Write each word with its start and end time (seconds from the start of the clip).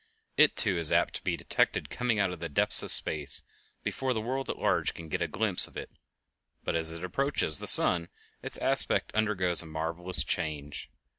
It, 0.35 0.55
too, 0.55 0.79
is 0.79 0.91
apt 0.91 1.13
to 1.13 1.23
be 1.23 1.37
detected 1.37 1.91
coming 1.91 2.17
out 2.17 2.31
of 2.31 2.39
the 2.39 2.49
depths 2.49 2.81
of 2.81 2.91
space 2.91 3.43
before 3.83 4.15
the 4.15 4.19
world 4.21 4.49
at 4.49 4.57
large 4.57 4.95
can 4.95 5.09
get 5.09 5.21
a 5.21 5.27
glimpse 5.27 5.67
of 5.67 5.77
it, 5.77 5.93
but 6.63 6.73
as 6.75 6.91
it 6.91 7.03
approaches 7.03 7.59
the 7.59 7.67
sun 7.67 8.09
its 8.41 8.57
aspect 8.57 9.11
undergoes 9.13 9.61
a 9.61 9.67
marvelous 9.67 10.23
change. 10.23 10.89